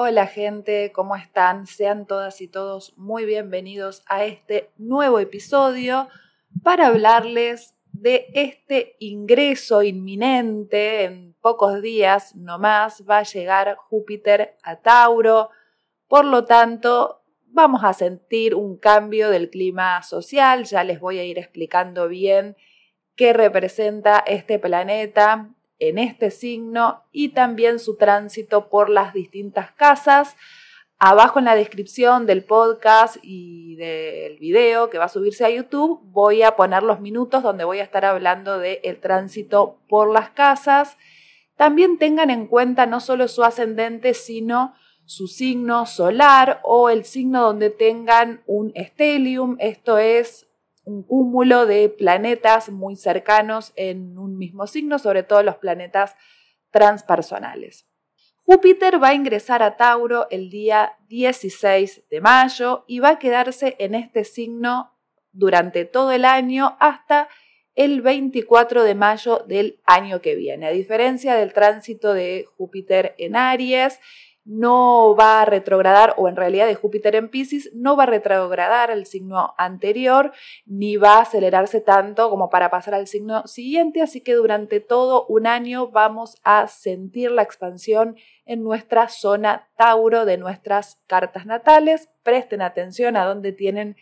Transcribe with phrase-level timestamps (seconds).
[0.00, 1.66] Hola gente, ¿cómo están?
[1.66, 6.08] Sean todas y todos muy bienvenidos a este nuevo episodio
[6.62, 11.02] para hablarles de este ingreso inminente.
[11.02, 15.50] En pocos días nomás va a llegar Júpiter a Tauro.
[16.06, 20.62] Por lo tanto, vamos a sentir un cambio del clima social.
[20.62, 22.56] Ya les voy a ir explicando bien
[23.16, 30.36] qué representa este planeta en este signo y también su tránsito por las distintas casas.
[30.98, 36.00] Abajo en la descripción del podcast y del video que va a subirse a YouTube
[36.06, 40.30] voy a poner los minutos donde voy a estar hablando del el tránsito por las
[40.30, 40.96] casas.
[41.56, 44.74] También tengan en cuenta no solo su ascendente, sino
[45.04, 50.47] su signo solar o el signo donde tengan un stellium, esto es
[50.88, 56.16] un cúmulo de planetas muy cercanos en un mismo signo, sobre todo los planetas
[56.70, 57.86] transpersonales.
[58.44, 63.76] Júpiter va a ingresar a Tauro el día 16 de mayo y va a quedarse
[63.78, 64.98] en este signo
[65.32, 67.28] durante todo el año hasta
[67.74, 70.68] el 24 de mayo del año que viene.
[70.68, 74.00] A diferencia del tránsito de Júpiter en Aries,
[74.48, 78.90] no va a retrogradar, o en realidad de Júpiter en Pisces, no va a retrogradar
[78.90, 80.32] el signo anterior,
[80.64, 85.26] ni va a acelerarse tanto como para pasar al signo siguiente, así que durante todo
[85.26, 92.08] un año vamos a sentir la expansión en nuestra zona Tauro de nuestras cartas natales.
[92.22, 93.96] Presten atención a dónde tienen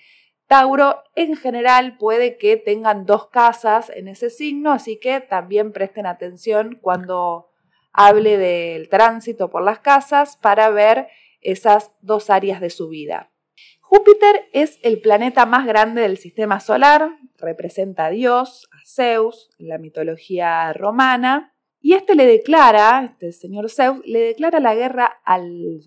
[0.47, 6.07] Tauro en general puede que tengan dos casas en ese signo, así que también presten
[6.07, 7.49] atención cuando
[7.97, 11.09] hable del tránsito por las casas para ver
[11.41, 13.33] esas dos áreas de su vida.
[13.81, 19.69] Júpiter es el planeta más grande del sistema solar, representa a Dios, a Zeus, en
[19.69, 25.39] la mitología romana, y este le declara, este señor Zeus, le declara la guerra a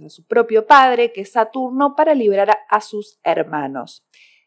[0.07, 4.05] su propio padre, que es Saturno, para liberar a sus hermanos.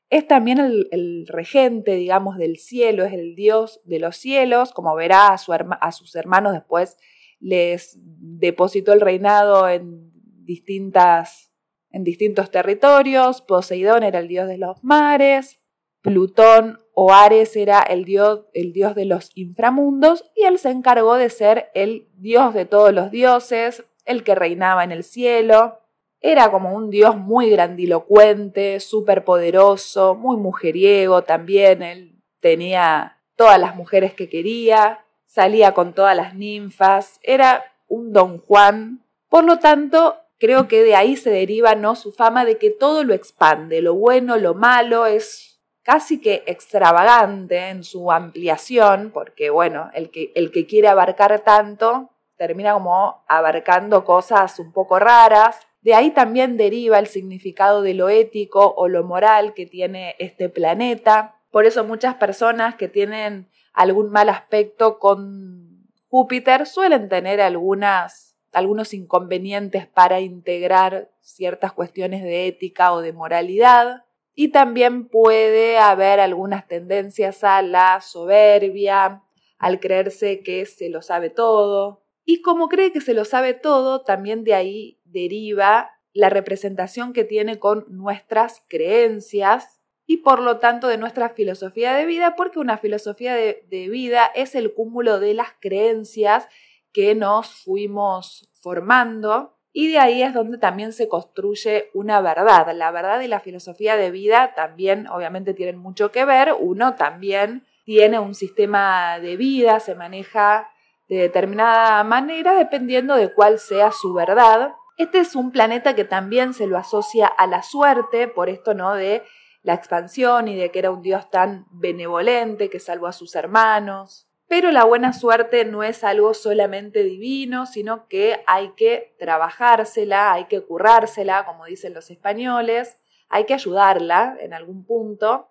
[0.08, 5.28] Es también el, regente, digamos, del cielo, es el dios de los cielos, como verá
[5.34, 6.97] a, sus hermanos después
[7.42, 10.12] les depositó el reinado en,
[10.44, 11.53] distintas,
[11.91, 15.58] en distintos territorios, Poseidón era el dios de los mares,
[16.02, 21.14] Plutón o Ares era el dios, el dios de los inframundos y él se encargó
[21.14, 25.78] de ser el dios de todos los dioses, el que reinaba en el cielo.
[26.20, 31.82] Era como un dios muy grandilocuente, súper poderoso, muy mujeriego también.
[31.82, 35.01] Él tenía todas las mujeres que quería
[35.32, 39.03] salía con todas las ninfas, era un don Juan.
[39.31, 41.97] Por lo tanto, creo que de ahí se deriva ¿no?
[41.97, 47.70] su fama de que todo lo expande, lo bueno, lo malo, es casi que extravagante
[47.70, 54.04] en su ampliación, porque bueno, el que, el que quiere abarcar tanto termina como abarcando
[54.04, 55.60] cosas un poco raras.
[55.81, 60.50] De ahí también deriva el significado de lo ético o lo moral que tiene este
[60.50, 61.37] planeta.
[61.50, 68.93] Por eso muchas personas que tienen algún mal aspecto con Júpiter, suelen tener algunas, algunos
[68.93, 74.05] inconvenientes para integrar ciertas cuestiones de ética o de moralidad.
[74.34, 79.22] Y también puede haber algunas tendencias a la soberbia,
[79.59, 82.03] al creerse que se lo sabe todo.
[82.25, 87.25] Y como cree que se lo sabe todo, también de ahí deriva la representación que
[87.25, 89.81] tiene con nuestras creencias
[90.12, 94.55] y por lo tanto de nuestra filosofía de vida, porque una filosofía de, vida es
[94.55, 96.49] el cúmulo de las creencias
[96.93, 102.71] que nos fuimos formando y de ahí es donde también se construye una verdad.
[102.75, 106.55] La verdad y la filosofía de vida también obviamente tienen mucho que ver.
[106.61, 110.69] Uno también tiene un sistema de vida, se maneja
[111.09, 114.75] de determinada manera dependiendo de cuál sea su verdad.
[114.99, 118.94] Este es un planeta que también se lo asocia a la suerte, por esto no
[118.94, 119.23] de
[119.62, 124.28] la expansión y de que era un Dios tan benevolente que salvó a sus hermanos.
[124.49, 130.45] Pero la buena suerte no es algo solamente divino, sino que hay que trabajársela, hay
[130.45, 132.99] que currársela, como dicen los españoles,
[133.29, 135.49] hay que ayudarla en algún punto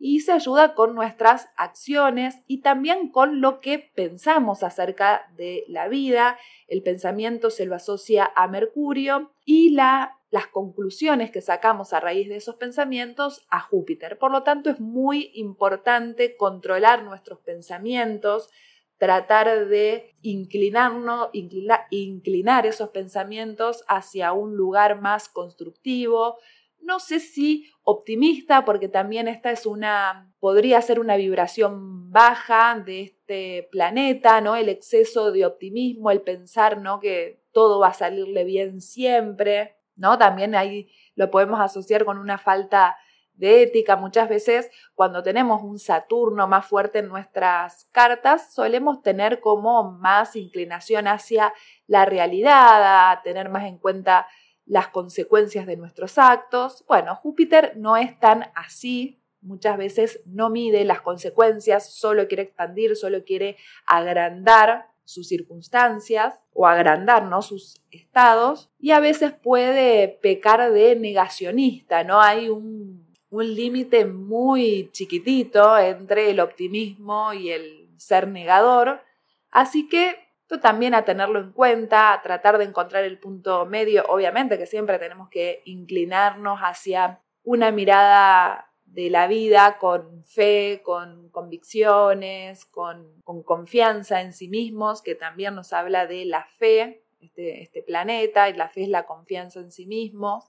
[0.00, 5.88] y se ayuda con nuestras acciones y también con lo que pensamos acerca de la
[5.88, 6.38] vida.
[6.66, 12.28] El pensamiento se lo asocia a Mercurio y la las conclusiones que sacamos a raíz
[12.28, 14.18] de esos pensamientos a Júpiter.
[14.18, 18.48] Por lo tanto, es muy importante controlar nuestros pensamientos,
[18.96, 26.38] tratar de inclinarnos, inclinar esos pensamientos hacia un lugar más constructivo,
[26.82, 33.02] no sé si optimista, porque también esta es una, podría ser una vibración baja de
[33.02, 34.56] este planeta, ¿no?
[34.56, 37.00] El exceso de optimismo, el pensar, ¿no?
[37.00, 40.18] Que todo va a salirle bien siempre, ¿no?
[40.18, 42.96] También ahí lo podemos asociar con una falta
[43.34, 43.96] de ética.
[43.96, 50.36] Muchas veces cuando tenemos un Saturno más fuerte en nuestras cartas, solemos tener como más
[50.36, 51.52] inclinación hacia
[51.86, 54.26] la realidad, a tener más en cuenta
[54.66, 56.84] las consecuencias de nuestros actos.
[56.86, 62.94] Bueno, Júpiter no es tan así, muchas veces no mide las consecuencias, solo quiere expandir,
[62.94, 63.56] solo quiere
[63.86, 72.20] agrandar sus circunstancias o agrandar sus estados y a veces puede pecar de negacionista, ¿no?
[72.20, 79.02] Hay un, un límite muy chiquitito entre el optimismo y el ser negador,
[79.50, 84.04] así que esto también a tenerlo en cuenta, a tratar de encontrar el punto medio,
[84.08, 91.28] obviamente que siempre tenemos que inclinarnos hacia una mirada de la vida con fe, con
[91.30, 97.82] convicciones, con, confianza en sí mismos, que también nos habla de la fe, este, este,
[97.82, 100.44] planeta, y la fe es la confianza en sí mismos,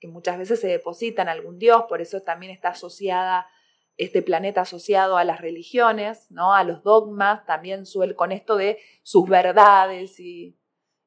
[0.00, 3.46] que muchas veces se deposita en algún dios, por eso también está asociada
[3.96, 6.52] este planeta asociado a las religiones, ¿no?
[6.52, 10.58] a los dogmas, también suele con esto de sus verdades y,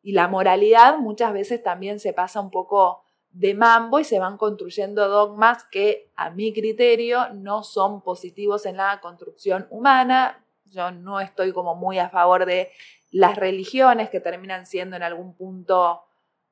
[0.01, 3.03] y la moralidad muchas veces también se pasa un poco
[3.37, 8.77] de mambo y se van construyendo dogmas que a mi criterio no son positivos en
[8.77, 10.43] la construcción humana.
[10.65, 12.71] Yo no estoy como muy a favor de
[13.11, 16.01] las religiones que terminan siendo en algún punto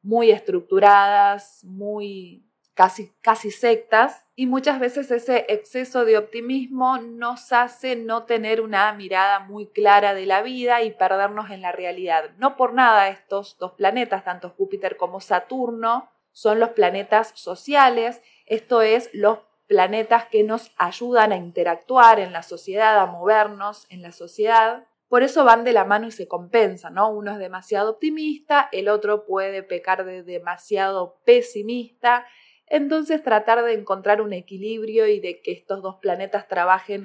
[0.03, 2.45] muy estructuradas, muy
[2.75, 8.93] casi, casi sectas, y muchas veces ese exceso de optimismo nos hace no tener una
[8.93, 12.31] mirada muy clara de la vida y perdernos en la realidad.
[12.37, 18.81] No por nada estos dos planetas, tanto Júpiter como Saturno, son los planetas sociales, esto
[18.81, 24.11] es, los planetas que nos ayudan a interactuar en la sociedad, a movernos en la
[24.11, 24.85] sociedad.
[25.07, 27.09] Por eso van de la mano y se compensan, ¿no?
[27.09, 32.25] Uno es demasiado optimista, el otro puede pecar de demasiado pesimista.
[32.67, 37.03] Entonces tratar de encontrar un equilibrio y de que estos dos planetas trabajen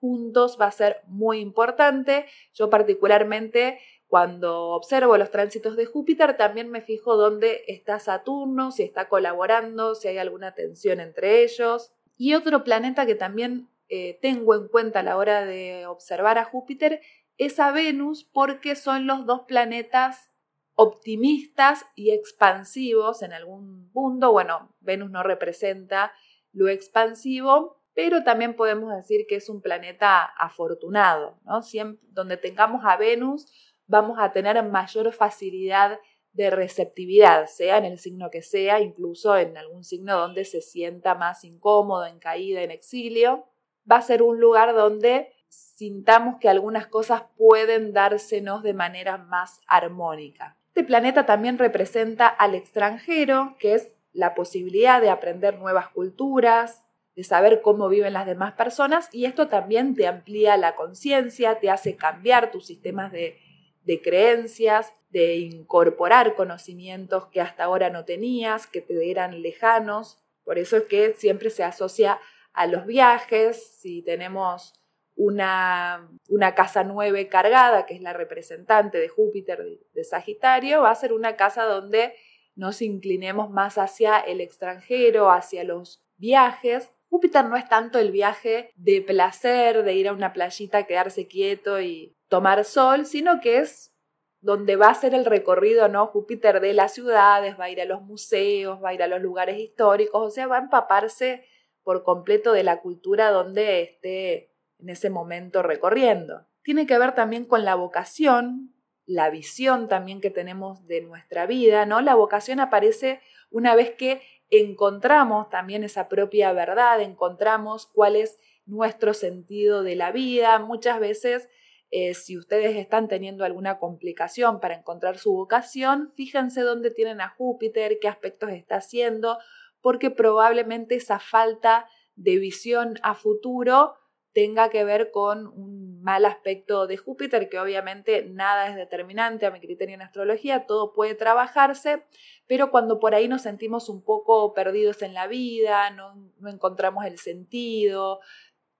[0.00, 2.26] juntos va a ser muy importante.
[2.52, 3.78] Yo particularmente
[4.12, 9.94] cuando observo los tránsitos de Júpiter, también me fijo dónde está Saturno, si está colaborando,
[9.94, 11.94] si hay alguna tensión entre ellos.
[12.18, 16.44] Y otro planeta que también eh, tengo en cuenta a la hora de observar a
[16.44, 17.00] Júpiter
[17.38, 20.30] es a Venus porque son los dos planetas
[20.74, 24.30] optimistas y expansivos en algún punto.
[24.30, 26.12] Bueno, Venus no representa
[26.52, 31.62] lo expansivo, pero también podemos decir que es un planeta afortunado, ¿no?
[31.62, 35.98] Siempre, donde tengamos a Venus, vamos a tener mayor facilidad
[36.32, 41.14] de receptividad, sea en el signo que sea, incluso en algún signo donde se sienta
[41.14, 43.44] más incómodo, en caída, en exilio.
[43.90, 49.60] Va a ser un lugar donde sintamos que algunas cosas pueden dársenos de manera más
[49.66, 50.56] armónica.
[50.68, 56.82] Este planeta también representa al extranjero, que es la posibilidad de aprender nuevas culturas,
[57.14, 61.68] de saber cómo viven las demás personas y esto también te amplía la conciencia, te
[61.68, 63.38] hace cambiar tus sistemas de
[63.84, 70.22] de creencias, de incorporar conocimientos que hasta ahora no tenías, que te eran lejanos.
[70.44, 72.18] Por eso es que siempre se asocia
[72.52, 74.74] a los viajes, si tenemos
[75.14, 80.94] una, una casa nueve cargada, que es la representante de Júpiter de Sagitario, va a
[80.94, 82.14] ser una casa donde
[82.54, 86.90] nos inclinemos más hacia el extranjero, hacia los viajes.
[87.08, 91.80] Júpiter no es tanto el viaje de placer, de ir a una playita, quedarse quieto
[91.80, 93.92] y tomar sol, sino que es
[94.40, 96.06] donde va a ser el recorrido, ¿no?
[96.06, 99.20] Júpiter de las ciudades, va a ir a los museos, va a ir a los
[99.20, 101.44] lugares históricos, o sea, va a empaparse
[101.82, 106.46] por completo de la cultura donde esté en ese momento recorriendo.
[106.62, 108.74] Tiene que ver también con la vocación,
[109.04, 112.00] la visión también que tenemos de nuestra vida, ¿no?
[112.00, 113.20] La vocación aparece
[113.50, 120.12] una vez que encontramos también esa propia verdad, encontramos cuál es nuestro sentido de la
[120.12, 120.58] vida.
[120.60, 121.50] Muchas veces
[121.94, 127.28] eh, si ustedes están teniendo alguna complicación para encontrar su vocación, fíjense dónde tienen a
[127.28, 129.38] Júpiter, qué aspectos está haciendo,
[129.82, 133.92] porque probablemente esa falta de visión a futuro
[134.32, 139.50] tenga que ver con un mal aspecto de Júpiter, que obviamente nada es determinante a
[139.50, 142.04] mi criterio en astrología, todo puede trabajarse,
[142.46, 147.04] pero cuando por ahí nos sentimos un poco perdidos en la vida, no, no encontramos
[147.04, 148.20] el sentido,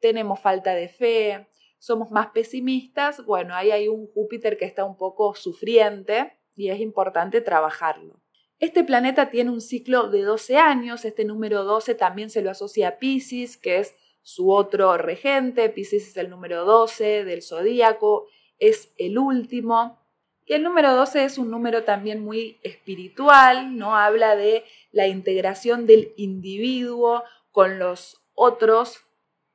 [0.00, 1.47] tenemos falta de fe,
[1.82, 6.78] somos más pesimistas, bueno, ahí hay un Júpiter que está un poco sufriente y es
[6.78, 8.20] importante trabajarlo.
[8.60, 12.86] Este planeta tiene un ciclo de 12 años, este número 12 también se lo asocia
[12.86, 18.28] a Pisces, que es su otro regente, Pisces es el número 12 del zodíaco,
[18.60, 19.98] es el último.
[20.46, 23.96] Y el número 12 es un número también muy espiritual, ¿no?
[23.96, 24.62] Habla de
[24.92, 29.00] la integración del individuo con los otros,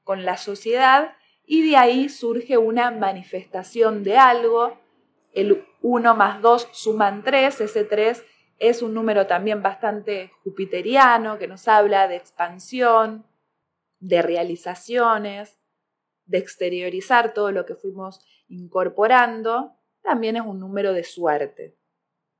[0.03, 1.13] con la sociedad,
[1.47, 4.77] y de ahí surge una manifestación de algo.
[5.33, 8.23] El 1 más 2 suman 3, ese 3
[8.59, 13.25] es un número también bastante jupiteriano que nos habla de expansión,
[13.99, 15.57] de realizaciones,
[16.25, 19.73] de exteriorizar todo lo que fuimos incorporando.
[20.01, 21.77] También es un número de suerte.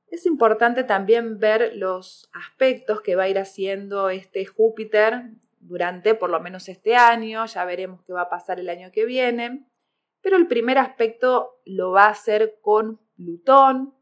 [0.08, 5.30] Es importante también ver los aspectos que va a ir haciendo este Júpiter
[5.68, 9.04] durante por lo menos este año, ya veremos qué va a pasar el año que
[9.04, 9.66] viene,
[10.20, 13.94] pero el primer aspecto lo va a hacer con Plutón,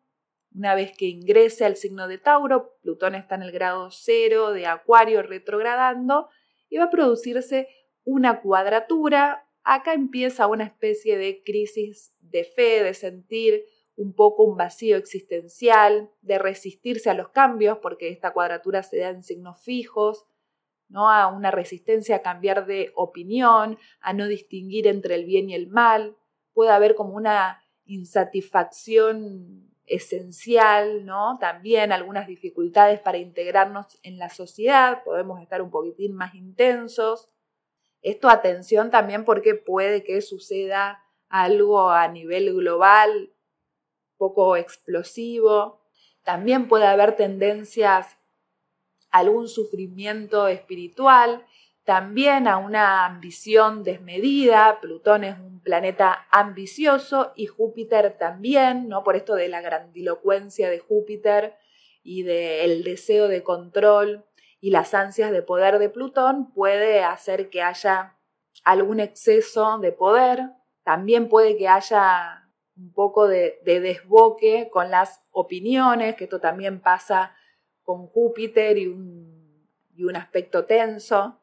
[0.55, 4.67] una vez que ingrese al signo de Tauro, Plutón está en el grado cero de
[4.67, 6.31] Acuario retrogradando
[6.71, 7.69] y va a producirse
[8.05, 9.47] una cuadratura.
[9.65, 13.65] Acá empieza una especie de crisis de fe, de sentir
[13.97, 19.11] un poco un vacío existencial, de resistirse a los cambios, porque esta cuadratura se da
[19.11, 20.27] en signos fijos,
[20.89, 21.11] ¿no?
[21.11, 25.69] a una resistencia a cambiar de opinión, a no distinguir entre el bien y el
[25.69, 26.17] mal.
[26.53, 31.39] Puede haber como una insatisfacción esencial, ¿no?
[31.39, 37.31] También algunas dificultades para integrarnos en la sociedad, podemos estar un poquitín más intensos.
[38.03, 43.33] Esto atención también porque puede que suceda algo a nivel global
[44.17, 45.83] poco explosivo.
[46.23, 48.17] También puede haber tendencias
[49.19, 51.45] algún sufrimiento espiritual
[51.87, 54.81] también a una ambición desmedida.
[54.81, 59.05] Plutón es un planeta ambicioso y Júpiter también, ¿no?
[59.05, 61.55] Por esto de la grandilocuencia de Júpiter
[62.03, 64.27] y del deseo de control
[64.61, 68.19] y las ansias de poder de Plutón puede hacer que haya
[68.65, 70.41] algún exceso de poder.
[70.83, 76.81] También puede que haya un poco de, de desboque con las opiniones, que esto también
[76.81, 77.36] pasa
[77.87, 81.41] con Júpiter y un, y un aspecto tenso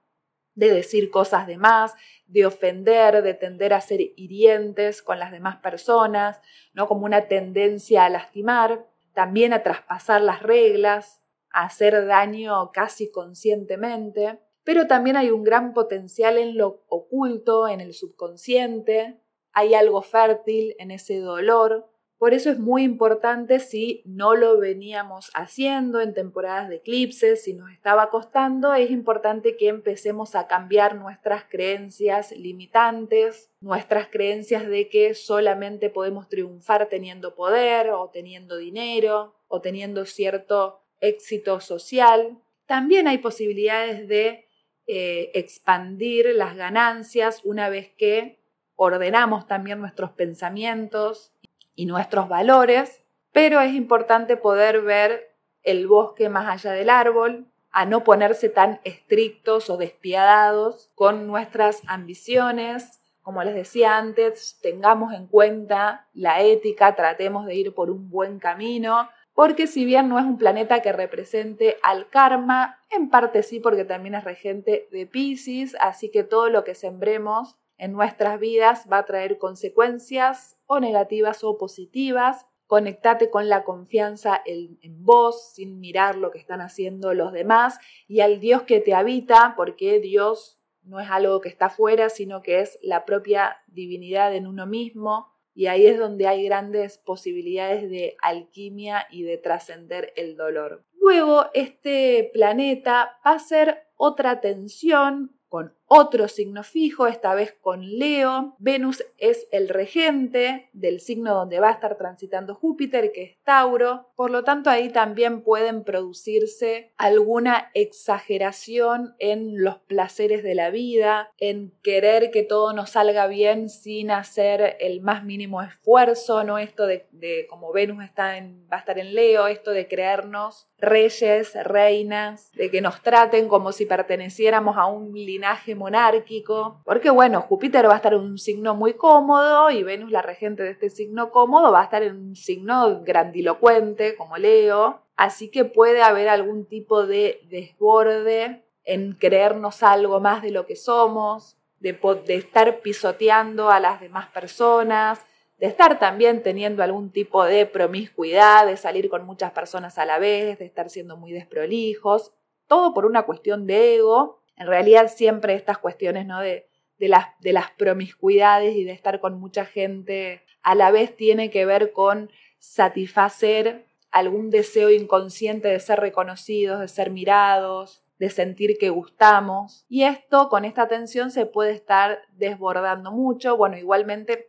[0.53, 1.95] de decir cosas de más,
[2.27, 6.39] de ofender, de tender a ser hirientes con las demás personas,
[6.73, 6.87] ¿no?
[6.87, 14.39] Como una tendencia a lastimar, también a traspasar las reglas, a hacer daño casi conscientemente,
[14.63, 19.19] pero también hay un gran potencial en lo oculto, en el subconsciente,
[19.53, 21.89] hay algo fértil en ese dolor,
[22.23, 27.53] por eso es muy importante si no lo veníamos haciendo en temporadas de eclipses, si
[27.53, 34.87] nos estaba costando, es importante que empecemos a cambiar nuestras creencias limitantes, nuestras creencias de
[34.87, 42.41] que solamente podemos triunfar teniendo poder o teniendo dinero o teniendo cierto éxito social.
[42.67, 44.47] También hay posibilidades de
[44.87, 48.39] eh, expandir las ganancias una vez que
[48.77, 51.32] ordenamos también nuestros pensamientos
[51.75, 57.85] y nuestros valores, pero es importante poder ver el bosque más allá del árbol, a
[57.85, 63.01] no ponerse tan estrictos o despiadados con nuestras ambiciones.
[63.23, 68.37] Como les decía antes, tengamos en cuenta la ética, tratemos de ir por un buen
[68.37, 73.59] camino, porque si bien no es un planeta que represente al karma, en parte sí
[73.59, 78.87] porque también es regente de Pisces, así que todo lo que sembremos en nuestras vidas
[78.91, 82.45] va a traer consecuencias o negativas o positivas.
[82.67, 88.21] Conectate con la confianza en, vos sin mirar lo que están haciendo los demás y
[88.21, 92.61] al Dios que te habita, porque Dios no es algo que está afuera, sino que
[92.61, 95.31] es la propia divinidad en uno mismo.
[95.55, 100.83] Y ahí es donde hay grandes posibilidades de alquimia y de trascender el dolor.
[100.93, 107.99] Luego, este planeta va a ser otra tensión con otro signo fijo, esta vez con
[107.99, 108.55] Leo.
[108.57, 114.09] Venus es el regente del signo donde va a estar transitando Júpiter, que es Tauro.
[114.15, 121.31] Por lo tanto, ahí también pueden producirse alguna exageración en los placeres de la vida,
[121.37, 126.57] en querer que todo nos salga bien sin hacer el más mínimo esfuerzo, ¿no?
[126.57, 127.05] Esto de,
[127.51, 132.69] como Venus está en, va a estar en Leo, esto de creernos reyes, reinas, de
[132.69, 137.97] que nos traten como si perteneciéramos a un linaje monárquico, porque bueno, Júpiter va a
[137.97, 141.81] estar en un signo muy cómodo y Venus, la regente de este signo cómodo, va
[141.81, 147.41] a estar en un signo grandilocuente como Leo, así que puede haber algún tipo de
[147.49, 153.99] desborde en creernos algo más de lo que somos, de, de estar pisoteando a las
[153.99, 155.19] demás personas,
[155.59, 160.17] de estar también teniendo algún tipo de promiscuidad, de salir con muchas personas a la
[160.17, 162.31] vez, de estar siendo muy desprolijos,
[162.67, 164.39] todo por una cuestión de ego.
[164.63, 166.39] En realidad siempre estas cuestiones ¿no?
[166.39, 171.17] de, de, las, de las promiscuidades y de estar con mucha gente a la vez
[171.17, 178.29] tiene que ver con satisfacer algún deseo inconsciente de ser reconocidos, de ser mirados, de
[178.29, 179.85] sentir que gustamos.
[179.89, 183.57] Y esto con esta tensión se puede estar desbordando mucho.
[183.57, 184.47] Bueno, igualmente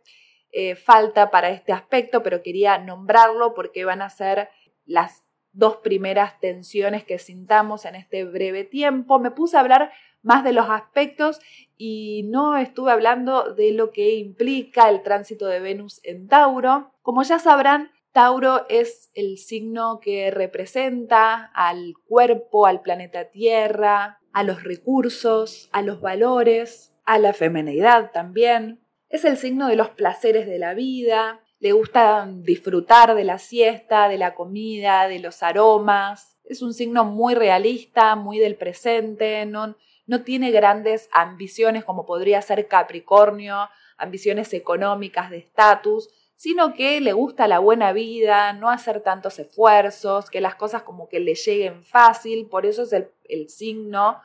[0.53, 4.47] eh, falta para este aspecto, pero quería nombrarlo porque van a ser
[4.85, 5.24] las
[5.55, 9.19] dos primeras tensiones que sintamos en este breve tiempo.
[9.19, 11.39] Me puse a hablar más de los aspectos
[11.77, 16.91] y no estuve hablando de lo que implica el tránsito de Venus en Tauro.
[17.01, 24.43] Como ya sabrán, Tauro es el signo que representa al cuerpo, al planeta Tierra, a
[24.43, 28.79] los recursos, a los valores, a la feminidad también.
[29.09, 34.07] Es el signo de los placeres de la vida, le gusta disfrutar de la siesta,
[34.09, 36.37] de la comida, de los aromas.
[36.43, 42.41] Es un signo muy realista, muy del presente, no, no tiene grandes ambiciones como podría
[42.41, 49.01] ser Capricornio, ambiciones económicas de estatus, sino que le gusta la buena vida, no hacer
[49.01, 53.49] tantos esfuerzos, que las cosas como que le lleguen fácil, por eso es el, el
[53.49, 54.21] signo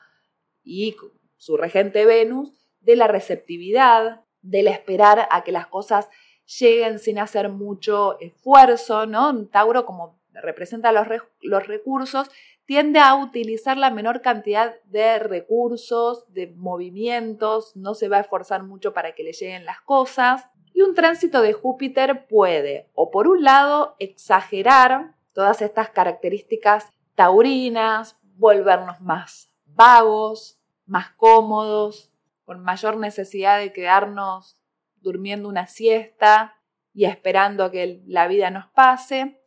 [0.64, 0.96] y
[1.36, 6.08] su regente Venus de la receptividad, del esperar a que las cosas
[6.58, 9.46] lleguen sin hacer mucho esfuerzo, ¿no?
[9.46, 11.06] Tauro, como representa los,
[11.42, 12.30] los recursos,
[12.64, 18.62] tiende a utilizar la menor cantidad de recursos, de movimientos, no se va a esforzar
[18.62, 20.46] mucho para que le lleguen las cosas.
[20.72, 28.16] Y un tránsito de Júpiter puede, o por un lado, exagerar todas estas características taurinas,
[28.36, 32.12] volvernos más vagos, más cómodos,
[32.44, 34.59] con mayor necesidad de quedarnos
[35.00, 36.56] durmiendo una siesta
[36.92, 39.40] y esperando a que la vida nos pase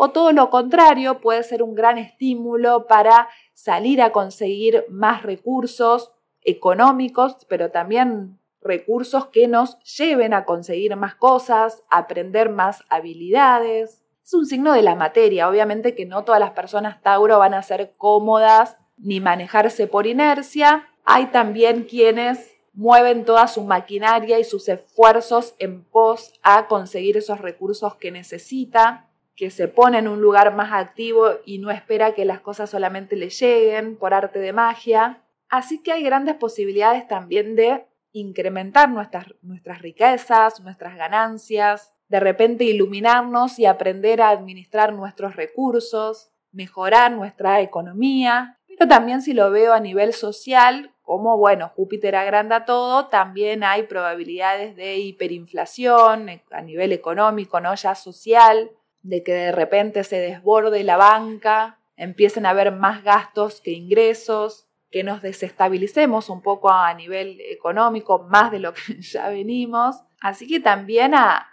[0.00, 6.12] o todo lo contrario, puede ser un gran estímulo para salir a conseguir más recursos
[6.42, 14.00] económicos, pero también recursos que nos lleven a conseguir más cosas, aprender más habilidades.
[14.22, 17.64] Es un signo de la materia, obviamente que no todas las personas Tauro van a
[17.64, 20.86] ser cómodas ni manejarse por inercia.
[21.04, 27.40] Hay también quienes mueven toda su maquinaria y sus esfuerzos en pos a conseguir esos
[27.40, 32.24] recursos que necesita que se pone en un lugar más activo y no espera que
[32.24, 35.24] las cosas solamente le lleguen por arte de magia.
[35.48, 42.62] Así que hay grandes posibilidades también de incrementar nuestras, nuestras riquezas, nuestras ganancias, de repente
[42.62, 49.72] iluminarnos y aprender a administrar nuestros recursos, mejorar nuestra economía, pero también si lo veo
[49.72, 56.62] a nivel social, como bueno, Júpiter agranda todo, también hay probabilidades de hiperinflación eh, a
[56.62, 57.74] nivel económico, ¿no?
[57.74, 58.70] Ya social,
[59.02, 64.68] de que de repente se desborde la banca, empiecen a haber más gastos que ingresos,
[64.90, 69.96] que nos desestabilicemos un poco a nivel económico, más de lo que ya venimos.
[70.20, 71.50] Así que también a,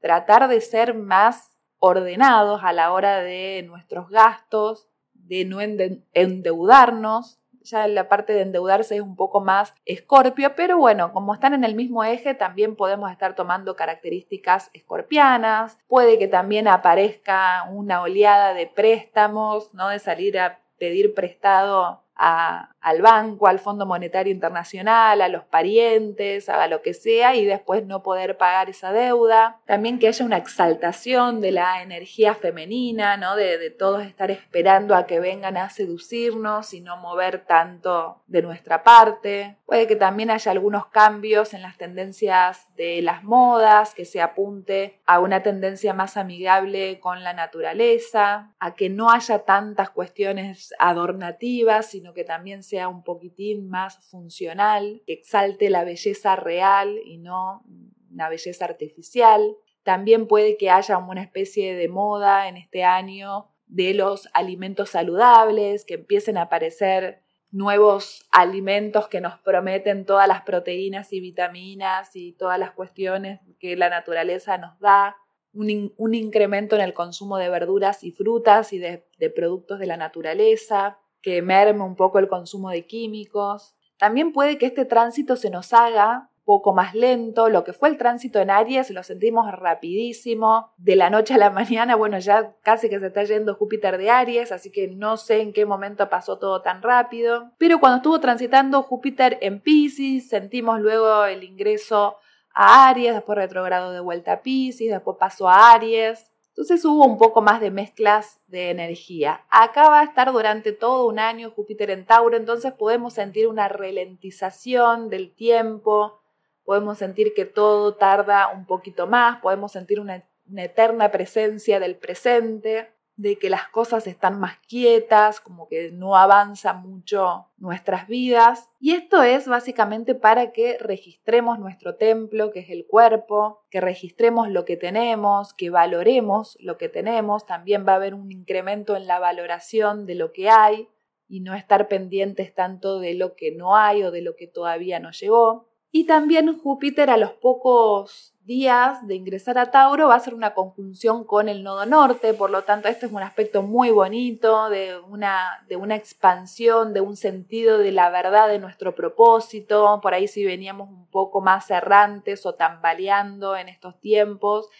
[0.00, 4.88] tratar de ser más ordenados a la hora de nuestros gastos,
[5.26, 11.12] de no endeudarnos, ya la parte de endeudarse es un poco más escorpio, pero bueno,
[11.12, 16.68] como están en el mismo eje, también podemos estar tomando características escorpianas, puede que también
[16.68, 19.88] aparezca una oleada de préstamos, ¿no?
[19.88, 26.66] De salir a pedir prestado al banco, al Fondo Monetario Internacional, a los parientes, a
[26.68, 29.60] lo que sea, y después no poder pagar esa deuda.
[29.66, 33.36] También que haya una exaltación de la energía femenina, ¿no?
[33.36, 38.84] De, todos estar esperando a que vengan a seducirnos y no mover tanto de nuestra
[38.84, 39.56] parte.
[39.66, 45.00] Puede que también haya algunos cambios en las tendencias de las modas, que se apunte
[45.06, 51.86] a una tendencia más amigable con la naturaleza, a que no haya tantas cuestiones adornativas,
[52.04, 57.64] sino que también sea un poquitín más funcional, que exalte la belleza real y no
[58.12, 59.56] una belleza artificial.
[59.84, 65.86] También puede que haya una especie de moda en este año de los alimentos saludables,
[65.86, 72.32] que empiecen a aparecer nuevos alimentos que nos prometen todas las proteínas y vitaminas y
[72.32, 75.16] todas las cuestiones que la naturaleza nos da,
[75.54, 80.98] un, incremento en el consumo de verduras y frutas y de productos de la naturaleza,
[81.24, 83.74] que merme un poco el consumo de químicos.
[83.98, 87.96] También puede que este tránsito se nos haga poco más lento, lo que fue el
[87.96, 92.90] tránsito en Aries lo sentimos rapidísimo, de la noche a la mañana, bueno, ya casi
[92.90, 96.38] que se está yendo Júpiter de Aries, así que no sé en qué momento pasó
[96.38, 102.18] todo tan rápido, pero cuando estuvo transitando Júpiter en Pisces, sentimos luego el ingreso
[102.52, 107.18] a Aries, después retrogrado de vuelta a Pisces, después pasó a Aries, entonces hubo un
[107.18, 109.44] poco más de mezclas de energía.
[109.50, 113.66] Acá va a estar durante todo un año Júpiter en Tauro, entonces podemos sentir una
[113.66, 116.20] ralentización del tiempo,
[116.64, 121.96] podemos sentir que todo tarda un poquito más, podemos sentir una, una eterna presencia del
[121.96, 128.70] presente, de que las cosas están más quietas, como que no avanza mucho nuestras vidas.
[128.80, 134.48] Y esto es básicamente para que registremos nuestro templo, que es el cuerpo, que registremos
[134.50, 137.46] lo que tenemos, que valoremos lo que tenemos.
[137.46, 140.88] También va a haber un incremento en la valoración de lo que hay
[141.28, 144.98] y no estar pendientes tanto de lo que no hay o de lo que todavía
[144.98, 145.68] no llegó.
[145.96, 150.52] Y también Júpiter a los pocos días de ingresar a Tauro va a ser una
[150.52, 154.98] conjunción con el nodo norte, por lo tanto este es un aspecto muy bonito de
[154.98, 160.26] una, de una expansión, de un sentido de la verdad de nuestro propósito, por ahí
[160.26, 164.70] si veníamos un poco más errantes o tambaleando en estos tiempos,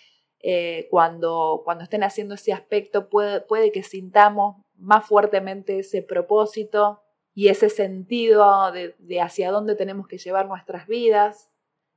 [0.41, 7.04] eh, cuando, cuando estén haciendo ese aspecto puede, puede que sintamos más fuertemente ese propósito
[7.35, 11.51] y ese sentido de, hacia dónde tenemos que llevar nuestras vidas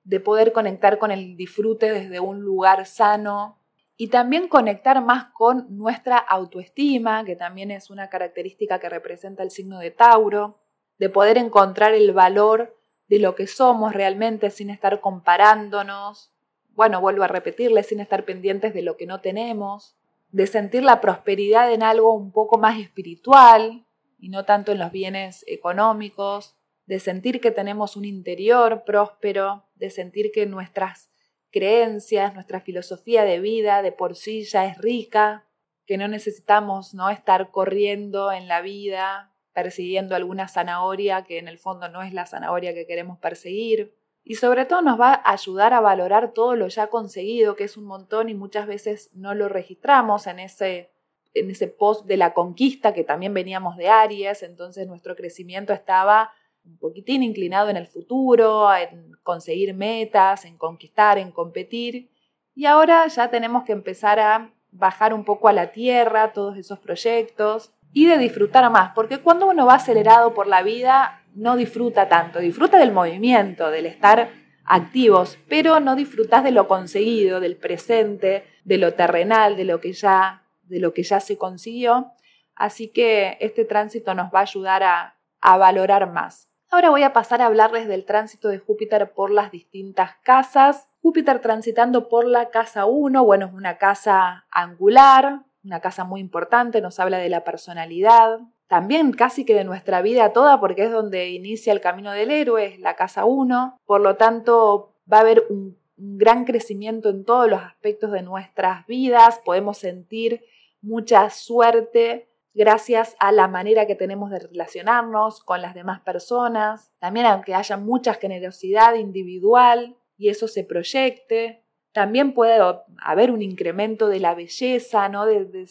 [0.03, 3.59] de poder conectar con el disfrute desde un lugar sano
[3.97, 9.51] y también conectar más con nuestra autoestima, que también es una característica que representa el
[9.51, 10.59] signo de Tauro,
[10.97, 12.75] de poder encontrar el valor
[13.07, 16.31] de lo que somos realmente sin estar comparándonos,
[16.69, 19.95] bueno, vuelvo a repetirle, sin estar pendientes de lo que no tenemos,
[20.29, 23.86] de sentir la prosperidad en algo un poco más espiritual
[24.17, 29.89] y no tanto en los bienes económicos, de sentir que tenemos un interior próspero, de
[29.89, 31.11] sentir que nuestras
[31.51, 35.47] creencias, nuestra filosofía de vida de por sí ya es rica,
[35.85, 37.09] que no necesitamos ¿no?
[37.09, 42.27] estar corriendo en la vida persiguiendo alguna zanahoria que en el fondo no es la
[42.27, 43.97] zanahoria que queremos perseguir.
[44.23, 47.75] Y sobre todo nos va a ayudar a valorar todo lo ya conseguido, que es
[47.75, 50.91] un montón y muchas veces no lo registramos en ese,
[51.33, 56.31] en ese post de la conquista que también veníamos de Aries, entonces nuestro crecimiento estaba
[56.65, 62.09] un poquitín inclinado en el futuro, en conseguir metas, en conquistar, en competir.
[62.55, 66.79] Y ahora ya tenemos que empezar a bajar un poco a la tierra todos esos
[66.79, 72.09] proyectos y de disfrutar más, porque cuando uno va acelerado por la vida no disfruta
[72.09, 74.29] tanto, disfruta del movimiento, del estar
[74.65, 79.93] activos, pero no disfrutas de lo conseguido, del presente, de lo terrenal, de lo que
[79.93, 82.11] ya, de lo que ya se consiguió.
[82.55, 86.49] Así que este tránsito nos va a ayudar a, a valorar más.
[86.69, 90.89] Ahora voy a pasar a hablarles del tránsito de Júpiter por las distintas casas.
[91.01, 96.81] Júpiter transitando por la casa 1, bueno, es una casa angular, una casa muy importante,
[96.81, 101.29] nos habla de la personalidad, también casi que de nuestra vida toda, porque es donde
[101.29, 105.45] inicia el camino del héroe, es la casa 1, por lo tanto va a haber
[105.49, 110.43] un, un gran crecimiento en todos los aspectos de nuestras vidas, podemos sentir
[110.81, 117.27] mucha suerte gracias a la manera que tenemos de relacionarnos con las demás personas, también
[117.27, 122.59] aunque haya mucha generosidad individual y eso se proyecte, también puede
[122.97, 125.27] haber un incremento de la belleza, ¿no?
[125.27, 125.67] de,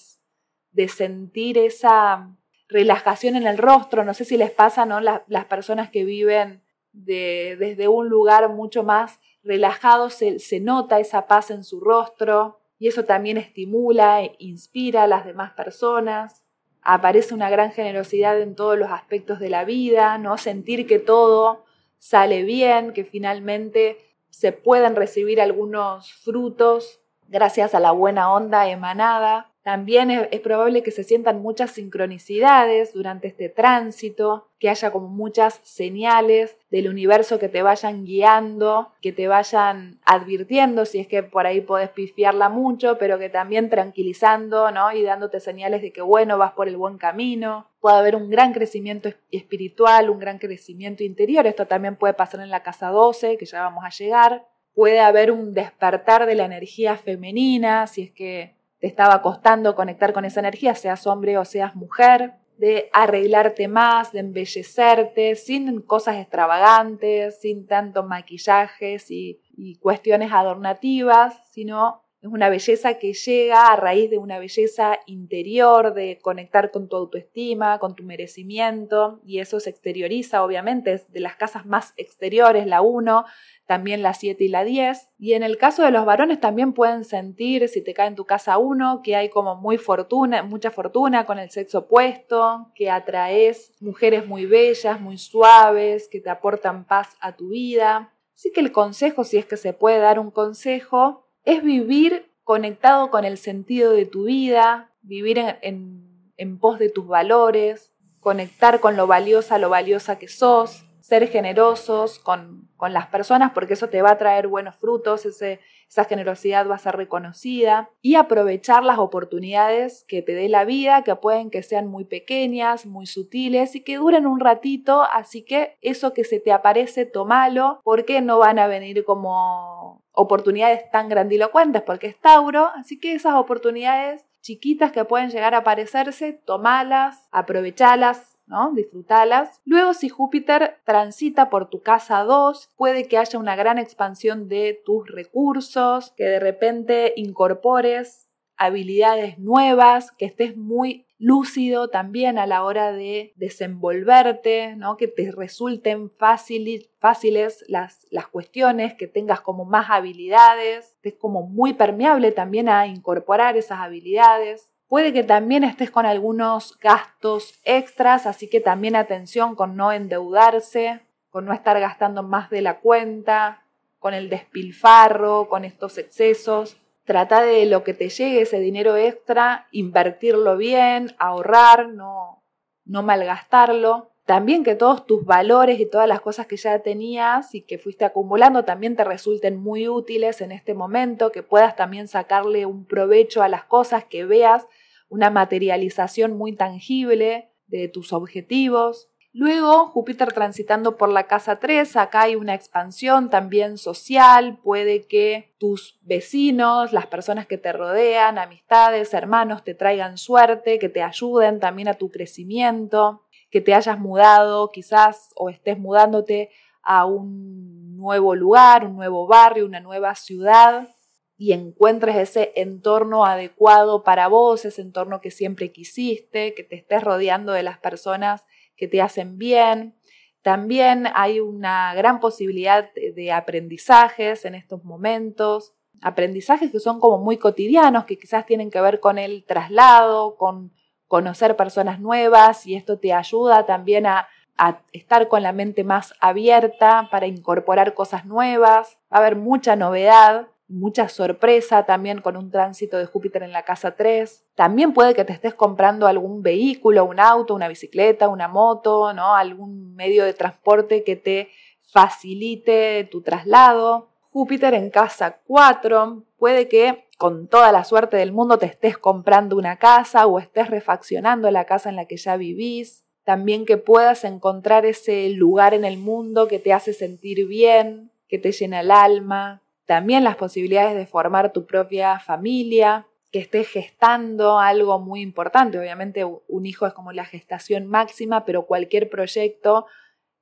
[0.88, 2.36] sentir esa
[2.68, 5.00] relajación en el rostro, no sé si les pasa, ¿no?
[5.00, 11.50] las personas que viven desde un lugar mucho más relajado, se, se nota esa paz
[11.50, 16.42] en su rostro y eso también estimula e inspira a las demás personas
[16.86, 20.38] aparece una gran generosidad en todos los aspectos de la vida, ¿no?
[20.38, 21.64] Sentir que todo
[21.98, 23.98] sale bien, que finalmente
[24.30, 30.92] se pueden recibir algunos frutos gracias a la buena onda emanada también es, probable que
[30.92, 37.48] se sientan muchas sincronicidades durante este tránsito, que haya como muchas señales del universo que
[37.48, 42.96] te vayan guiando, que te vayan advirtiendo si es que por ahí podés pifiarla mucho,
[42.96, 44.92] pero que también tranquilizando, ¿no?
[44.92, 47.68] Y dándote señales de que bueno, vas por el buen camino.
[47.80, 51.44] Puede haber un gran crecimiento espiritual, un gran crecimiento interior.
[51.44, 54.46] Esto también puede pasar en la casa 12, que ya vamos a llegar.
[54.76, 60.12] Puede haber un despertar de la energía femenina, si es que te estaba costando conectar
[60.12, 66.16] con esa energía, seas hombre o seas mujer, de arreglarte más, de embellecerte, sin cosas
[66.16, 73.76] extravagantes, sin tanto maquillajes y, y cuestiones adornativas, sino es una belleza que llega a
[73.76, 79.60] raíz de una belleza interior, de conectar con tu autoestima, con tu merecimiento, y eso
[79.60, 83.24] se exterioriza, obviamente, es de las casas más exteriores, la 1,
[83.66, 85.10] también la 7 y la 10.
[85.18, 88.24] Y en el caso de los varones también pueden sentir, si te cae en tu
[88.24, 93.74] casa 1, que hay como muy fortuna, mucha fortuna con el sexo opuesto, que atraes
[93.80, 98.14] mujeres muy bellas, muy suaves, que te aportan paz a tu vida.
[98.34, 103.10] Así que el consejo, si es que se puede dar un consejo, es vivir conectado
[103.10, 108.96] con el sentido de tu vida, vivir en, en pos de tus valores, conectar con
[108.96, 114.10] lo valiosa, lo valiosa que sos, ser generosos con, las personas porque eso te va
[114.10, 120.20] a traer buenos frutos, esa generosidad va a ser reconocida y aprovechar las oportunidades que
[120.22, 124.26] te dé la vida, que pueden que sean muy pequeñas, muy sutiles y que duren
[124.26, 129.04] un ratito, así que eso que se te aparece, tomalo porque no van a venir
[129.04, 135.54] como oportunidades tan grandilocuentes porque es Tauro, así que esas oportunidades chiquitas que pueden llegar
[135.54, 138.72] a aparecerse, tomalas, aprovechalas, ¿no?
[138.72, 139.60] Disfrutalas.
[139.64, 144.80] Luego, si Júpiter transita por tu casa 2, puede que haya una gran expansión de
[144.86, 148.25] tus recursos, que de repente incorpores
[148.56, 154.96] habilidades nuevas, que estés muy lúcido también a la hora de desenvolverte, ¿no?
[154.96, 161.72] que te resulten fáciles las, las cuestiones, que tengas como más habilidades, estés como muy
[161.72, 164.70] permeable también a incorporar esas habilidades.
[164.88, 171.00] Puede que también estés con algunos gastos extras, así que también atención con no endeudarse,
[171.30, 173.62] con no estar gastando más de la cuenta,
[173.98, 176.76] con el despilfarro, con estos excesos.
[177.06, 182.42] Trata de lo que te llegue ese dinero extra, invertirlo bien, ahorrar, no,
[182.84, 184.10] no malgastarlo.
[184.24, 188.04] También que todos tus valores y todas las cosas que ya tenías y que fuiste
[188.04, 193.40] acumulando también te resulten muy útiles en este momento, que puedas también sacarle un provecho
[193.44, 194.66] a las cosas, que veas
[195.08, 199.08] una materialización muy tangible de tus objetivos.
[199.38, 205.54] Luego, Júpiter transitando por la casa 3, acá hay una expansión también social, puede que
[205.58, 211.60] tus vecinos, las personas que te rodean, amistades, hermanos, te traigan suerte, que te ayuden
[211.60, 216.48] también a tu crecimiento, que te hayas mudado quizás o estés mudándote
[216.80, 220.88] a un nuevo lugar, un nuevo barrio, una nueva ciudad
[221.36, 227.04] y encuentres ese entorno adecuado para vos, ese entorno que siempre quisiste, que te estés
[227.04, 228.46] rodeando de las personas
[228.76, 229.94] que te hacen bien.
[230.42, 237.36] También hay una gran posibilidad de aprendizajes en estos momentos, aprendizajes que son como muy
[237.36, 240.72] cotidianos, que quizás tienen que ver con el traslado, con
[241.08, 246.14] conocer personas nuevas y esto te ayuda también a, a estar con la mente más
[246.20, 248.98] abierta para incorporar cosas nuevas.
[249.12, 253.64] Va a haber mucha novedad mucha sorpresa también con un tránsito de Júpiter en la
[253.64, 254.44] casa 3.
[254.54, 259.34] También puede que te estés comprando algún vehículo, un auto, una bicicleta, una moto, ¿no?
[259.34, 261.50] algún medio de transporte que te
[261.82, 264.10] facilite tu traslado.
[264.30, 269.56] Júpiter en casa 4 puede que con toda la suerte del mundo te estés comprando
[269.56, 273.04] una casa o estés refaccionando la casa en la que ya vivís.
[273.24, 278.38] También que puedas encontrar ese lugar en el mundo que te hace sentir bien, que
[278.38, 284.58] te llena el alma, también las posibilidades de formar tu propia familia, que estés gestando
[284.58, 285.78] algo muy importante.
[285.78, 289.86] Obviamente un hijo es como la gestación máxima, pero cualquier proyecto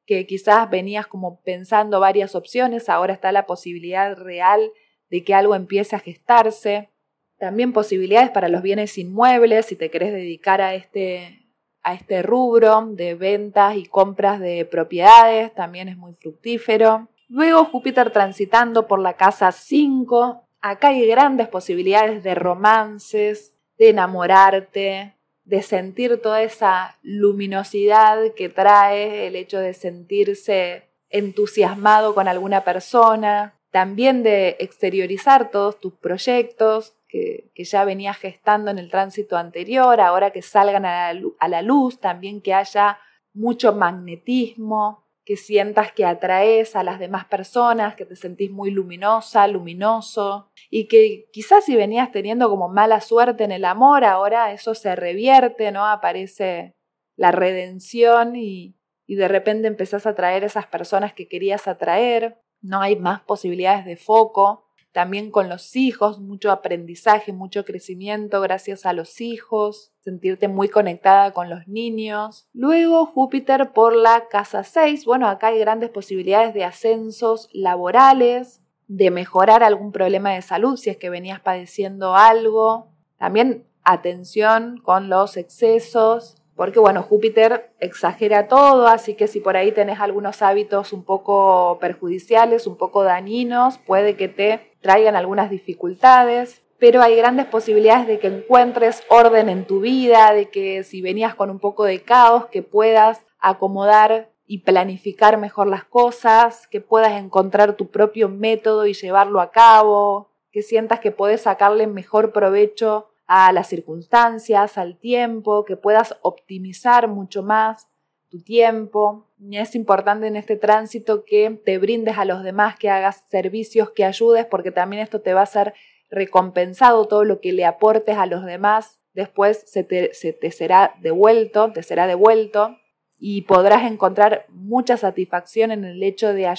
[0.06, 4.70] que quizás venías como pensando varias opciones, ahora está la posibilidad real
[5.10, 6.90] de que algo empiece a gestarse.
[7.38, 11.46] También posibilidades para los bienes inmuebles, si te querés dedicar a este,
[11.82, 17.08] a este rubro de ventas y compras de propiedades, también es muy fructífero.
[17.34, 20.46] Luego Júpiter transitando por la casa 5.
[20.60, 29.26] Acá hay grandes posibilidades de romances, de enamorarte, de sentir toda esa luminosidad que trae
[29.26, 37.50] el hecho de sentirse entusiasmado con alguna persona, también de exteriorizar todos tus proyectos que,
[37.56, 42.54] ya venías gestando en el tránsito anterior, ahora que salgan a la luz, también que
[42.54, 43.00] haya
[43.32, 49.46] mucho magnetismo, que sientas que atraes a las demás personas, que te sentís muy luminosa,
[49.48, 54.74] luminoso, y que quizás si venías teniendo como mala suerte en el amor, ahora eso
[54.74, 55.86] se revierte, ¿no?
[55.86, 56.74] Aparece
[57.16, 62.80] la redención y, y de repente empezás a atraer esas personas que querías atraer, no
[62.80, 64.63] hay más posibilidades de foco,
[64.94, 71.32] también con los hijos, mucho aprendizaje, mucho crecimiento gracias a los hijos, sentirte muy conectada
[71.32, 72.46] con los niños.
[72.52, 79.10] Luego Júpiter por la casa 6, bueno, acá hay grandes posibilidades de ascensos laborales, de
[79.10, 82.86] mejorar algún problema de salud si es que venías padeciendo algo.
[83.18, 89.72] También atención con los excesos, porque bueno, Júpiter exagera todo, así que si por ahí
[89.72, 96.62] tenés algunos hábitos un poco perjudiciales, un poco dañinos, puede que te traigan algunas dificultades,
[96.78, 101.34] pero hay grandes posibilidades de que encuentres orden en tu vida, de que si venías
[101.34, 107.12] con un poco de caos, que puedas acomodar y planificar mejor las cosas, que puedas
[107.12, 113.08] encontrar tu propio método y llevarlo a cabo, que sientas que puedes sacarle mejor provecho
[113.26, 117.88] a las circunstancias, al tiempo, que puedas optimizar mucho más
[118.28, 119.28] tu tiempo.
[119.50, 124.04] Es importante en este tránsito que te brindes a los demás, que hagas servicios, que
[124.04, 125.74] ayudes, porque también esto te va a ser
[126.10, 130.12] recompensado, todo lo que le aportes a los demás, después se te,
[130.50, 132.76] será devuelto, te será devuelto
[133.18, 136.52] y podrás encontrar mucha satisfacción en el hecho de,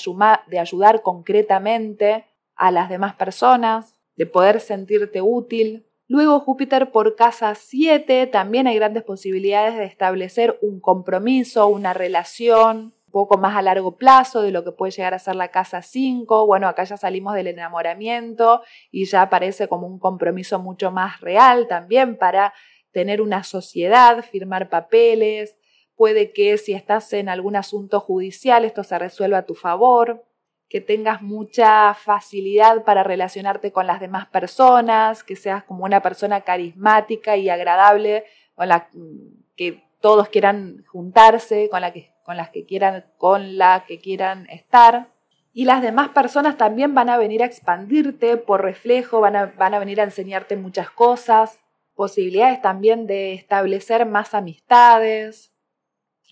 [0.47, 2.25] de ayudar concretamente
[2.55, 8.75] a las demás personas, de poder sentirte útil, Luego Júpiter por casa 7, también hay
[8.75, 14.51] grandes posibilidades de establecer un compromiso, una relación un poco más a largo plazo de
[14.51, 16.45] lo que puede llegar a ser la casa 5.
[16.45, 21.67] Bueno, acá ya salimos del enamoramiento y ya aparece como un compromiso mucho más real
[21.67, 22.53] también para
[22.91, 25.57] tener una sociedad, firmar papeles.
[25.95, 30.23] Puede que si estás en algún asunto judicial esto se resuelva a tu favor
[30.69, 36.41] que tengas mucha facilidad para relacionarte con las demás personas, que seas como una persona
[36.41, 38.25] carismática y agradable,
[38.55, 38.89] con la
[39.55, 44.47] que todos quieran juntarse, con, la que, con las que quieran, con la que quieran
[44.49, 45.09] estar.
[45.53, 49.73] Y las demás personas también van a venir a expandirte por reflejo, van a, van
[49.73, 51.59] a venir a enseñarte muchas cosas,
[51.93, 55.53] posibilidades también de establecer más amistades,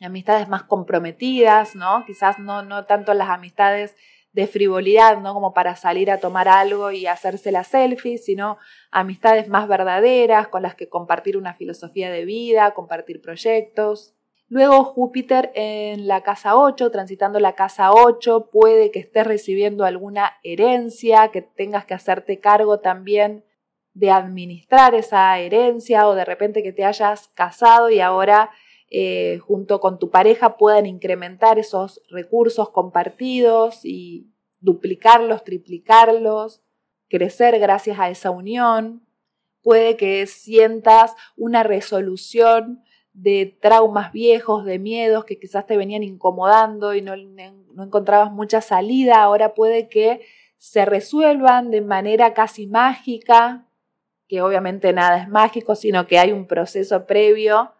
[0.01, 2.03] amistades más comprometidas, ¿no?
[2.05, 3.95] Quizás no, no tanto las amistades
[4.33, 5.33] de frivolidad, ¿no?
[5.33, 8.57] Como para salir a tomar algo y hacerse la selfie, sino
[8.91, 14.15] amistades más verdaderas con las que compartir una filosofía de vida, compartir proyectos.
[14.49, 20.33] Luego Júpiter en la casa 8, transitando la casa 8, puede que estés recibiendo alguna
[20.43, 23.45] herencia, que tengas que hacerte cargo también
[23.93, 28.49] de administrar esa herencia o de repente que te hayas casado y ahora
[28.95, 34.27] eh, junto con tu pareja puedan incrementar esos recursos compartidos y
[34.59, 36.61] duplicarlos, triplicarlos,
[37.09, 39.03] crecer gracias a esa unión.
[39.63, 46.93] Puede que sientas una resolución de traumas viejos, de miedos que quizás te venían incomodando
[46.93, 49.23] y no, no encontrabas mucha salida.
[49.23, 50.21] Ahora puede que
[50.57, 53.67] se resuelvan de manera casi mágica,
[54.27, 57.73] que obviamente nada es mágico, sino que hay un proceso previo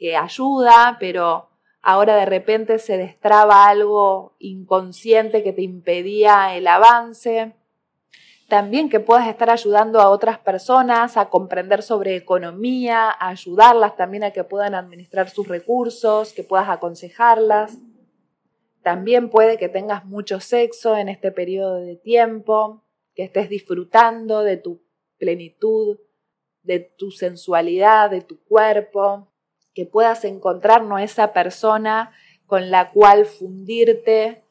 [0.00, 1.50] que ayuda, pero
[1.82, 7.52] ahora de repente se destraba algo inconsciente que te impedía el avance.
[8.48, 14.24] También que puedas estar ayudando a otras personas a comprender sobre economía, a ayudarlas también
[14.24, 17.76] a que puedan administrar sus recursos, que puedas aconsejarlas.
[18.82, 22.82] También puede que tengas mucho sexo en este periodo de tiempo,
[23.14, 24.80] que estés disfrutando de tu
[25.18, 25.98] plenitud,
[26.62, 29.29] de tu sensualidad, de tu cuerpo,
[29.74, 32.12] que puedas encontrar esa persona
[32.46, 34.42] con la cual fundirte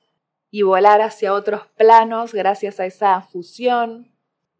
[0.51, 4.11] y volar hacia otros planos gracias a esa fusión.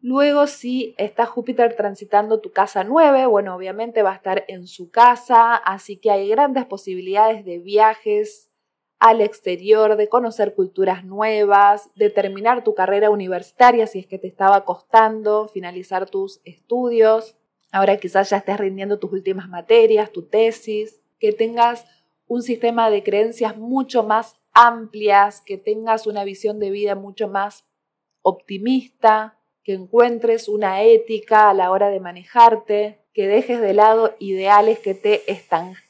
[0.02, 4.90] Luego, si está Júpiter transitando tu casa 9, bueno, obviamente va a estar en su
[4.90, 8.50] casa, así que hay grandes posibilidades de viajes
[8.98, 14.28] al exterior, de conocer culturas nuevas, de terminar tu carrera universitaria si es que te
[14.28, 17.36] estaba costando finalizar tus estudios.
[17.72, 21.86] Ahora quizás ya estés rindiendo tus últimas materias, tu tesis, que tengas
[22.26, 27.64] un sistema de creencias mucho más amplias, que tengas una visión de vida mucho más
[28.22, 34.78] optimista, que encuentres una ética a la hora de manejarte, que dejes de lado ideales
[34.78, 35.22] que te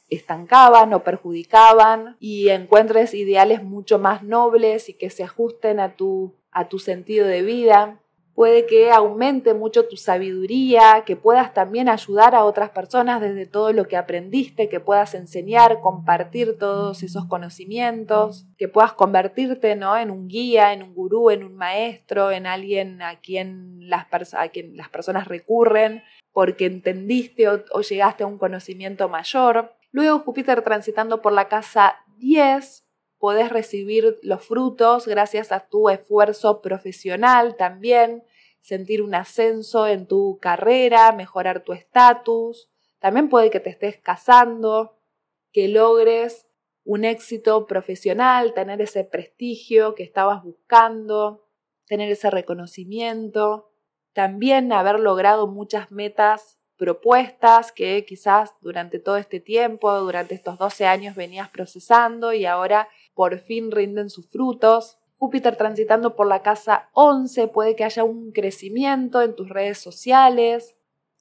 [0.09, 6.35] estancaban o perjudicaban y encuentres ideales mucho más nobles y que se ajusten a tu,
[6.51, 8.01] a tu sentido de vida
[8.35, 13.73] puede que aumente mucho tu sabiduría, que puedas también ayudar a otras personas desde todo
[13.73, 19.97] lo que aprendiste, que puedas enseñar, compartir todos esos conocimientos, que puedas convertirte ¿no?
[19.97, 24.47] en un guía, en un gurú, en un maestro, en alguien a quien las, a
[24.49, 29.73] quien las personas recurren porque entendiste o, o llegaste a un conocimiento mayor.
[29.91, 32.85] Luego Júpiter transitando por la casa 10
[33.21, 38.23] podés recibir los frutos gracias a tu esfuerzo profesional también,
[38.61, 42.71] sentir un ascenso en tu carrera, mejorar tu estatus.
[42.97, 44.97] También puede que te estés casando,
[45.51, 46.47] que logres
[46.83, 51.45] un éxito profesional, tener ese prestigio que estabas buscando,
[51.85, 53.71] tener ese reconocimiento.
[54.13, 60.87] También haber logrado muchas metas propuestas que quizás durante todo este tiempo, durante estos 12
[60.87, 64.97] años venías procesando y ahora por fin rinden sus frutos.
[65.17, 70.75] Júpiter transitando por la casa 11 puede que haya un crecimiento en tus redes sociales,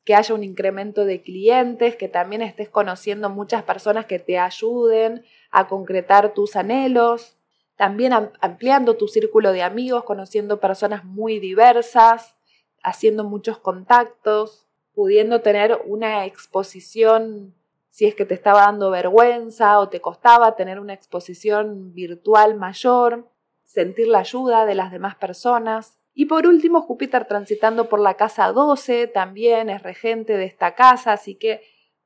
[0.04, 5.24] que haya un incremento de clientes, que también estés conociendo muchas personas que te ayuden
[5.50, 7.36] a concretar tus anhelos,
[7.76, 12.36] también ampliando tu círculo de amigos, conociendo personas muy diversas,
[12.82, 17.54] haciendo muchos contactos, pudiendo tener una exposición
[17.90, 23.28] si es que te estaba dando vergüenza o te costaba tener una exposición virtual mayor,
[23.64, 25.98] sentir la ayuda de las demás personas.
[26.14, 31.12] Y por último, Júpiter transitando por la casa 12 también es regente de esta casa,
[31.12, 31.62] así que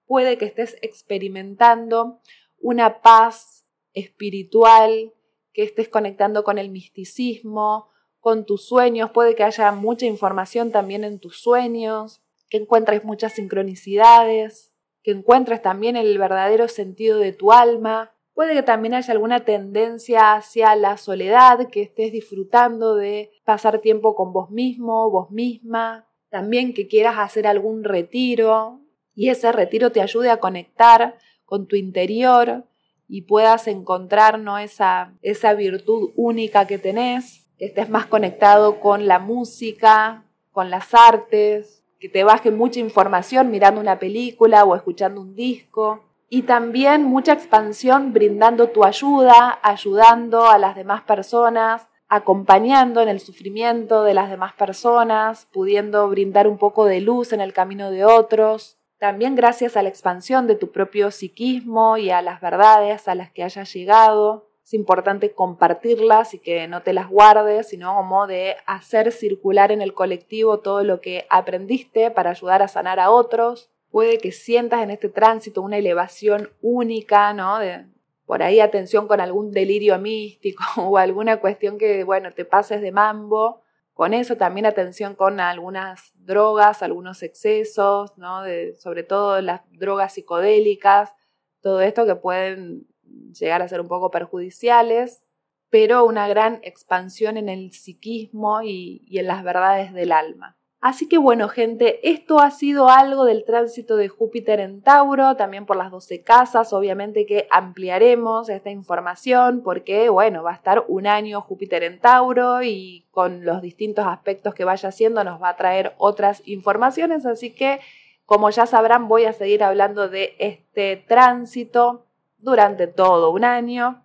[0.07, 2.20] puede que estés experimentando
[2.59, 5.12] una paz espiritual,
[5.53, 7.89] que estés conectando con el misticismo,
[8.20, 13.35] con tus sueños, puede que haya mucha información también en tus sueños, que encuentres muchas
[13.35, 14.74] sincronicidades,
[15.05, 18.13] que encuentres también el verdadero sentido de tu alma.
[18.33, 24.17] Puede que también haya alguna tendencia hacia la soledad, que estés disfrutando de pasar tiempo
[24.17, 26.09] con vos mismo, vos misma.
[26.31, 28.81] También que quieras hacer algún retiro
[29.15, 32.65] y ese retiro te ayude a conectar con tu interior
[33.07, 34.59] y puedas encontrar ¿no?
[34.59, 40.95] esa, esa virtud única que tenés, que estés más conectado con la música, con las
[40.95, 46.05] artes, que te baje mucha información mirando una película o escuchando un disco.
[46.29, 53.21] Y también mucha expansión brindando tu ayuda, ayudando a las demás personas, acompañando en el
[53.21, 58.05] sufrimiento de las demás personas, pudiendo brindar un poco de luz en el camino de
[58.05, 58.77] otros.
[58.99, 63.31] También gracias a la expansión de tu propio psiquismo y a las verdades a las
[63.31, 64.51] que hayas llegado.
[64.65, 69.83] Es importante compartirlas y que no te las guardes, sino como de hacer circular en
[69.83, 73.71] el colectivo todo lo que aprendiste para ayudar a sanar a otros.
[73.91, 77.59] Puede que sientas en este tránsito una elevación única, ¿no?
[77.59, 77.85] De,
[78.25, 82.91] por ahí atención con algún delirio místico o alguna cuestión que, bueno, te pases de
[82.91, 88.43] mambo con eso también atención con algunas drogas, algunos excesos, ¿no?
[88.77, 91.12] sobre todo las drogas psicodélicas,
[91.61, 92.89] todo esto que pueden
[93.33, 95.25] llegar a ser un poco perjudiciales,
[95.71, 100.57] pero una gran expansión en el psiquismo y en las verdades del alma.
[100.85, 105.65] Así que bueno, gente, esto ha sido algo del tránsito de Júpiter en Tauro, también
[105.65, 111.07] por las 12 casas, obviamente que ampliaremos esta información porque, bueno, va a estar un
[111.07, 115.57] año Júpiter en Tauro y con los distintos aspectos que vaya haciendo nos va a
[115.57, 117.81] traer otras informaciones, así que,
[118.27, 122.05] como ya sabrán, voy a seguir hablando de este tránsito
[122.45, 124.05] durante todo un año.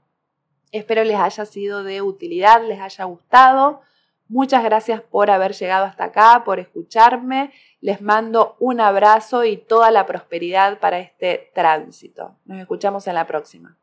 [0.71, 3.81] Espero les haya sido de utilidad, les haya gustado.
[4.27, 7.51] Muchas gracias por haber llegado hasta acá, por escucharme.
[7.81, 12.35] Les mando un abrazo y toda la prosperidad para este tránsito.
[12.45, 13.77] Nos escuchamos en la próxima.